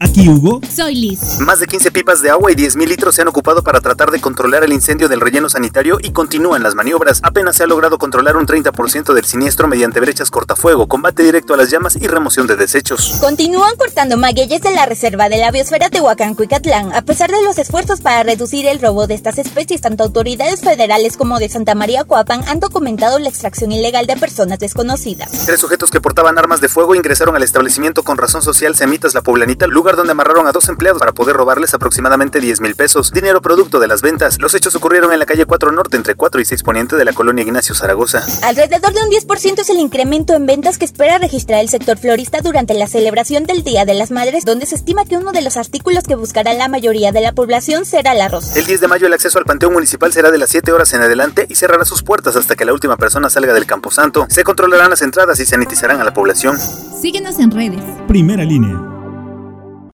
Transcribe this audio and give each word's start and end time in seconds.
A 0.00 0.07
Aquí 0.18 0.28
Hugo. 0.28 0.60
Soy 0.68 0.96
Liz. 0.96 1.38
Más 1.38 1.60
de 1.60 1.68
15 1.68 1.92
pipas 1.92 2.20
de 2.20 2.30
agua 2.30 2.50
y 2.50 2.56
10.000 2.56 2.88
litros 2.88 3.14
se 3.14 3.22
han 3.22 3.28
ocupado 3.28 3.62
para 3.62 3.80
tratar 3.80 4.10
de 4.10 4.20
controlar 4.20 4.64
el 4.64 4.72
incendio 4.72 5.08
del 5.08 5.20
relleno 5.20 5.48
sanitario 5.48 5.98
y 6.02 6.10
continúan 6.10 6.64
las 6.64 6.74
maniobras. 6.74 7.20
Apenas 7.22 7.54
se 7.54 7.62
ha 7.62 7.68
logrado 7.68 7.98
controlar 7.98 8.36
un 8.36 8.44
30% 8.44 9.14
del 9.14 9.24
siniestro 9.24 9.68
mediante 9.68 10.00
brechas 10.00 10.32
cortafuego, 10.32 10.88
combate 10.88 11.22
directo 11.22 11.54
a 11.54 11.56
las 11.56 11.70
llamas 11.70 11.94
y 11.94 12.08
remoción 12.08 12.48
de 12.48 12.56
desechos. 12.56 13.18
Continúan 13.20 13.76
cortando 13.76 14.16
magueyes 14.16 14.60
de 14.60 14.72
la 14.72 14.86
reserva 14.86 15.28
de 15.28 15.38
la 15.38 15.52
biosfera 15.52 15.88
Tehuacán-Cuicatlán. 15.88 16.92
A 16.94 17.02
pesar 17.02 17.30
de 17.30 17.40
los 17.44 17.56
esfuerzos 17.58 18.00
para 18.00 18.24
reducir 18.24 18.66
el 18.66 18.80
robo 18.80 19.06
de 19.06 19.14
estas 19.14 19.38
especies, 19.38 19.82
tanto 19.82 20.02
autoridades 20.02 20.62
federales 20.62 21.16
como 21.16 21.38
de 21.38 21.48
Santa 21.48 21.76
María 21.76 22.02
Coapan 22.02 22.42
han 22.48 22.58
documentado 22.58 23.20
la 23.20 23.28
extracción 23.28 23.70
ilegal 23.70 24.06
de 24.08 24.16
personas 24.16 24.58
desconocidas. 24.58 25.46
Tres 25.46 25.60
sujetos 25.60 25.92
que 25.92 26.00
portaban 26.00 26.38
armas 26.38 26.60
de 26.60 26.68
fuego 26.68 26.96
ingresaron 26.96 27.36
al 27.36 27.44
establecimiento 27.44 28.02
con 28.02 28.18
razón 28.18 28.42
social 28.42 28.74
Semitas 28.74 29.14
La 29.14 29.22
Poblanita, 29.22 29.68
lugar 29.68 29.94
donde 29.94 30.07
amarraron 30.10 30.46
a 30.46 30.52
dos 30.52 30.68
empleados 30.68 31.00
para 31.00 31.12
poder 31.12 31.36
robarles 31.36 31.74
aproximadamente 31.74 32.40
10 32.40 32.60
mil 32.60 32.74
pesos, 32.74 33.12
dinero 33.12 33.40
producto 33.42 33.80
de 33.80 33.88
las 33.88 34.02
ventas. 34.02 34.38
Los 34.40 34.54
hechos 34.54 34.74
ocurrieron 34.74 35.12
en 35.12 35.18
la 35.18 35.26
calle 35.26 35.46
4 35.46 35.72
Norte, 35.72 35.96
entre 35.96 36.14
4 36.14 36.40
y 36.40 36.44
6 36.44 36.62
Poniente 36.62 36.96
de 36.96 37.04
la 37.04 37.12
colonia 37.12 37.42
Ignacio 37.42 37.74
Zaragoza. 37.74 38.24
Alrededor 38.42 38.92
de 38.92 39.02
un 39.02 39.10
10% 39.10 39.60
es 39.60 39.70
el 39.70 39.78
incremento 39.78 40.34
en 40.34 40.46
ventas 40.46 40.78
que 40.78 40.84
espera 40.84 41.18
registrar 41.18 41.60
el 41.60 41.68
sector 41.68 41.98
florista 41.98 42.40
durante 42.40 42.74
la 42.74 42.86
celebración 42.86 43.44
del 43.44 43.62
Día 43.62 43.84
de 43.84 43.94
las 43.94 44.10
Madres, 44.10 44.44
donde 44.44 44.66
se 44.66 44.74
estima 44.74 45.04
que 45.04 45.16
uno 45.16 45.32
de 45.32 45.42
los 45.42 45.56
artículos 45.56 46.04
que 46.04 46.14
buscará 46.14 46.52
la 46.54 46.68
mayoría 46.68 47.12
de 47.12 47.20
la 47.20 47.32
población 47.32 47.84
será 47.84 48.12
el 48.12 48.20
arroz. 48.20 48.56
El 48.56 48.66
10 48.66 48.80
de 48.80 48.88
mayo 48.88 49.06
el 49.06 49.12
acceso 49.12 49.38
al 49.38 49.44
Panteón 49.44 49.72
Municipal 49.72 50.12
será 50.12 50.30
de 50.30 50.38
las 50.38 50.50
7 50.50 50.72
horas 50.72 50.92
en 50.92 51.02
adelante 51.02 51.46
y 51.48 51.54
cerrará 51.54 51.84
sus 51.84 52.02
puertas 52.02 52.36
hasta 52.36 52.56
que 52.56 52.64
la 52.64 52.72
última 52.72 52.96
persona 52.96 53.30
salga 53.30 53.52
del 53.52 53.66
Camposanto. 53.66 54.26
Se 54.28 54.44
controlarán 54.44 54.90
las 54.90 55.02
entradas 55.02 55.40
y 55.40 55.46
sanitizarán 55.46 56.00
a 56.00 56.04
la 56.04 56.14
población. 56.14 56.58
Síguenos 57.00 57.38
en 57.38 57.50
redes. 57.50 57.82
Primera 58.06 58.44
línea. 58.44 58.97